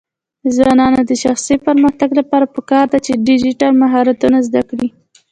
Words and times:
د 0.43 0.45
ځوانانو 0.57 0.99
د 1.09 1.11
شخصي 1.23 1.55
پرمختګ 1.67 2.09
لپاره 2.19 2.51
پکار 2.55 2.85
ده 2.93 2.99
چې 3.05 3.11
ډیجیټل 3.27 3.71
مهارتونه 3.83 4.37
زده 4.47 4.61
کړي. 4.69 4.87